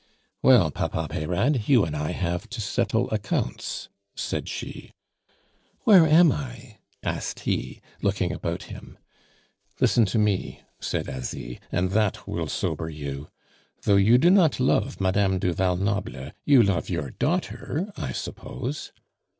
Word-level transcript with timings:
"Well, 0.41 0.71
Papa 0.71 1.07
Peyrade, 1.11 1.67
you 1.69 1.85
and 1.85 1.95
I 1.95 2.09
have 2.09 2.49
to 2.49 2.59
settle 2.59 3.07
accounts," 3.11 3.87
said 4.15 4.49
she. 4.49 4.93
"Where 5.83 6.07
am 6.07 6.31
I?" 6.31 6.79
asked 7.03 7.41
he, 7.41 7.81
looking 8.01 8.31
about 8.31 8.63
him. 8.63 8.97
"Listen 9.79 10.05
to 10.05 10.17
me," 10.17 10.61
said 10.79 11.07
Asie, 11.07 11.59
"and 11.71 11.91
that 11.91 12.27
will 12.27 12.47
sober 12.47 12.89
you. 12.89 13.27
Though 13.83 13.97
you 13.97 14.17
do 14.17 14.31
not 14.31 14.59
love 14.59 14.99
Madame 14.99 15.37
du 15.37 15.53
Val 15.53 15.77
Noble, 15.77 16.31
you 16.45 16.63
love 16.63 16.89
your 16.89 17.11
daughter, 17.11 17.93
I 17.95 18.11
suppose?" 18.11 18.91